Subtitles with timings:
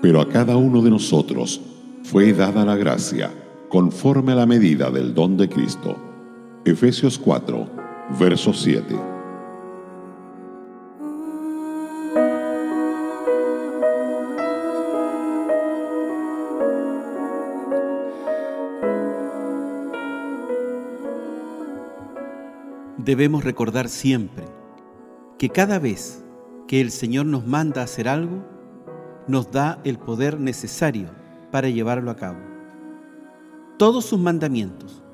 [0.00, 1.60] Pero a cada uno de nosotros
[2.04, 3.30] fue dada la gracia
[3.68, 5.96] conforme a la medida del don de Cristo.
[6.64, 7.66] Efesios 4,
[8.18, 8.96] verso 7.
[23.08, 24.44] Debemos recordar siempre
[25.38, 26.22] que cada vez
[26.66, 28.44] que el Señor nos manda a hacer algo,
[29.28, 31.10] nos da el poder necesario
[31.52, 32.38] para llevarlo a cabo.
[33.76, 35.04] Todos sus mandamientos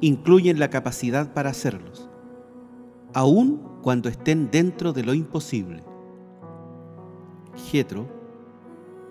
[0.00, 2.10] incluyen la capacidad para hacerlos,
[3.14, 5.82] aun cuando estén dentro de lo imposible.
[7.70, 8.06] Jetro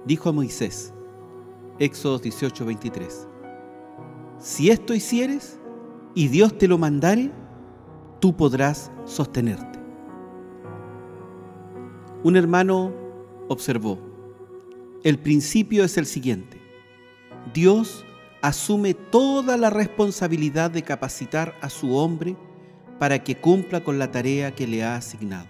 [0.05, 0.93] dijo a Moisés,
[1.79, 3.27] Éxodo 18:23,
[4.37, 5.59] Si esto hicieres
[6.13, 7.31] y Dios te lo mandare,
[8.19, 9.79] tú podrás sostenerte.
[12.23, 12.91] Un hermano
[13.47, 14.12] observó,
[15.03, 16.57] el principio es el siguiente.
[17.53, 18.05] Dios
[18.41, 22.37] asume toda la responsabilidad de capacitar a su hombre
[22.99, 25.47] para que cumpla con la tarea que le ha asignado.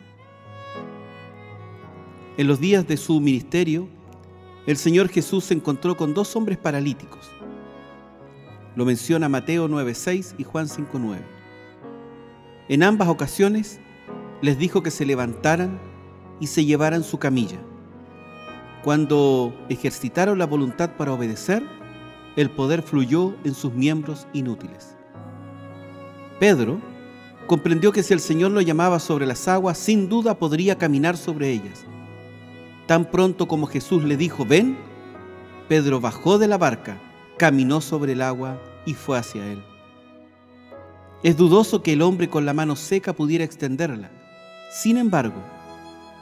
[2.37, 3.87] En los días de su ministerio,
[4.65, 7.29] el Señor Jesús se encontró con dos hombres paralíticos.
[8.75, 11.19] Lo menciona Mateo 9:6 y Juan 5:9.
[12.69, 13.79] En ambas ocasiones
[14.41, 15.79] les dijo que se levantaran
[16.39, 17.59] y se llevaran su camilla
[18.83, 21.63] cuando ejercitaron la voluntad para obedecer,
[22.35, 24.95] el poder fluyó en sus miembros inútiles.
[26.39, 26.81] Pedro
[27.47, 31.51] comprendió que si el Señor lo llamaba sobre las aguas, sin duda podría caminar sobre
[31.51, 31.85] ellas.
[32.85, 34.77] Tan pronto como Jesús le dijo, ven,
[35.69, 36.99] Pedro bajó de la barca,
[37.37, 39.63] caminó sobre el agua y fue hacia él.
[41.23, 44.11] Es dudoso que el hombre con la mano seca pudiera extenderla.
[44.69, 45.41] Sin embargo,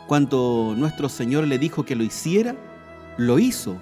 [0.07, 2.55] cuando nuestro Señor le dijo que lo hiciera,
[3.17, 3.77] lo hizo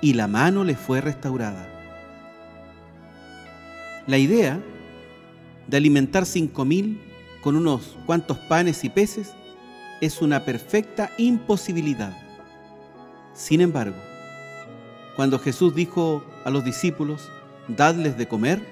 [0.00, 1.66] y la mano le fue restaurada.
[4.06, 4.60] La idea
[5.66, 7.00] de alimentar cinco mil
[7.42, 9.34] con unos cuantos panes y peces
[10.00, 12.16] es una perfecta imposibilidad.
[13.34, 13.96] Sin embargo,
[15.16, 17.30] cuando Jesús dijo a los discípulos,
[17.68, 18.66] dadles de comer,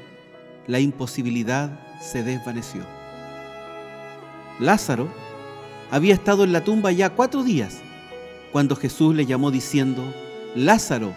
[0.66, 2.82] la imposibilidad se desvaneció.
[4.58, 5.08] Lázaro
[5.91, 7.81] había estado en la tumba ya cuatro días
[8.53, 10.03] cuando Jesús le llamó diciendo,
[10.54, 11.15] Lázaro,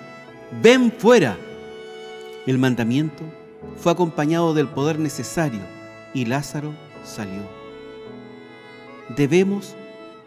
[0.62, 1.38] ven fuera.
[2.46, 3.24] El mandamiento
[3.78, 5.62] fue acompañado del poder necesario
[6.14, 6.74] y Lázaro
[7.04, 7.42] salió.
[9.16, 9.76] Debemos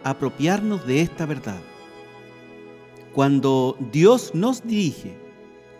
[0.02, 1.60] apropiarnos de esta verdad.
[3.12, 5.16] Cuando Dios nos dirige,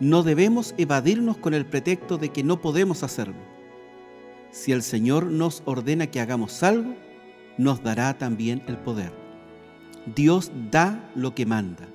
[0.00, 3.34] no debemos evadirnos con el pretexto de que no podemos hacerlo.
[4.50, 6.94] Si el Señor nos ordena que hagamos algo,
[7.59, 9.12] nos dará también el poder.
[10.15, 11.87] Dios da lo que manda.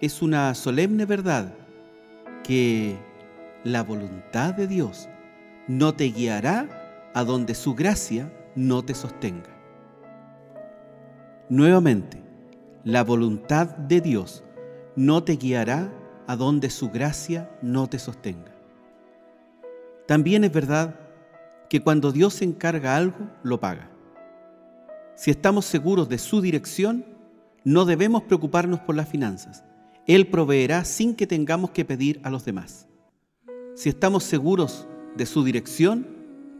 [0.00, 1.54] Es una solemne verdad
[2.42, 2.96] que
[3.64, 5.08] la voluntad de Dios
[5.66, 9.50] no te guiará a donde su gracia no te sostenga.
[11.48, 12.22] Nuevamente,
[12.84, 14.44] la voluntad de Dios
[14.96, 15.92] no te guiará
[16.26, 18.52] a donde su gracia no te sostenga.
[20.06, 20.94] También es verdad
[21.68, 23.90] que cuando Dios encarga algo, lo paga.
[25.18, 27.04] Si estamos seguros de su dirección,
[27.64, 29.64] no debemos preocuparnos por las finanzas.
[30.06, 32.86] Él proveerá sin que tengamos que pedir a los demás.
[33.74, 34.86] Si estamos seguros
[35.16, 36.06] de su dirección,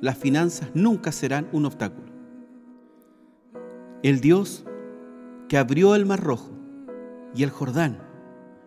[0.00, 2.10] las finanzas nunca serán un obstáculo.
[4.02, 4.64] El Dios
[5.48, 6.50] que abrió el Mar Rojo
[7.36, 8.02] y el Jordán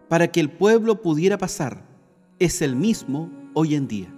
[0.07, 1.83] para que el pueblo pudiera pasar
[2.39, 4.15] es el mismo hoy en día.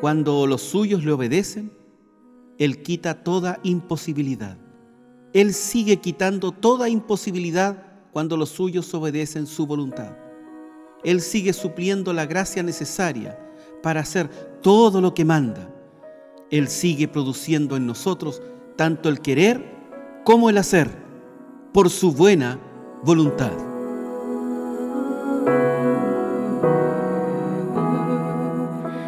[0.00, 1.83] Cuando los suyos le obedecen,
[2.58, 4.56] él quita toda imposibilidad.
[5.32, 7.82] Él sigue quitando toda imposibilidad
[8.12, 10.16] cuando los suyos obedecen su voluntad.
[11.02, 13.38] Él sigue supliendo la gracia necesaria
[13.82, 14.28] para hacer
[14.62, 15.68] todo lo que manda.
[16.50, 18.40] Él sigue produciendo en nosotros
[18.76, 19.74] tanto el querer
[20.24, 20.88] como el hacer
[21.72, 22.60] por su buena
[23.02, 23.52] voluntad.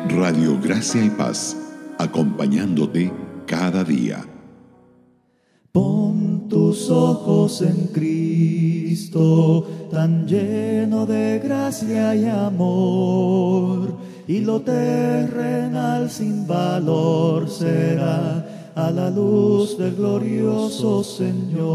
[0.09, 1.57] Radio Gracia y Paz,
[1.99, 3.13] acompañándote
[3.47, 4.25] cada día.
[5.73, 13.95] Pon tus ojos en Cristo, tan lleno de gracia y amor,
[14.27, 21.67] y lo terrenal sin valor será a la luz del glorioso Señor.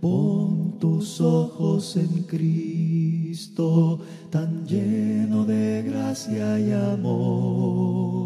[0.00, 3.98] Pon tus ojos en Cristo,
[4.30, 8.21] tan lleno de gracia y amor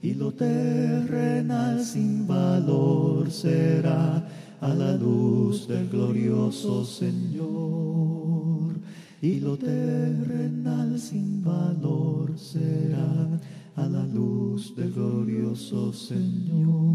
[0.00, 4.28] y lo terrenal sin valor será
[4.60, 8.74] a la luz del glorioso Señor,
[9.20, 13.40] y lo terrenal sin valor será
[13.74, 16.87] a la luz del glorioso Señor.